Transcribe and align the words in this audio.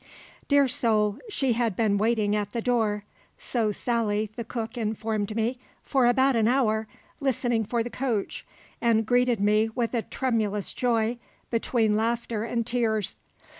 Dear 0.47 0.67
soul, 0.67 1.19
she 1.29 1.53
had 1.53 1.75
been 1.75 1.99
waiting 1.99 2.35
at 2.35 2.53
the 2.53 2.61
door 2.63 3.03
so 3.37 3.71
Sally, 3.71 4.31
the 4.35 4.43
cook, 4.43 4.75
informed 4.75 5.35
me 5.35 5.59
for 5.83 6.07
about 6.07 6.35
an 6.35 6.47
hour, 6.47 6.87
listening 7.19 7.65
for 7.65 7.83
the 7.83 7.91
coach, 7.91 8.43
and 8.81 9.05
greeted 9.05 9.39
me 9.39 9.69
with 9.69 9.93
a 9.93 10.01
tremulous 10.01 10.73
joy 10.73 11.19
between 11.51 11.95
laughter 11.95 12.43
and 12.43 12.65
tears. 12.65 13.15